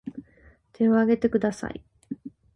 [0.73, 1.83] 手を挙げてください